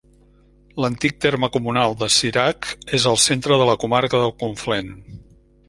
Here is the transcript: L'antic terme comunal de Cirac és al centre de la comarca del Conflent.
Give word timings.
L'antic 0.85 1.19
terme 1.25 1.49
comunal 1.57 1.93
de 1.99 2.09
Cirac 2.15 2.71
és 2.99 3.07
al 3.13 3.21
centre 3.27 3.61
de 3.65 3.69
la 3.73 3.79
comarca 3.87 4.23
del 4.25 4.35
Conflent. 4.43 4.93